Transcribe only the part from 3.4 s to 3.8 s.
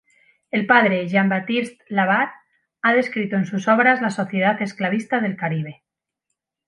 sus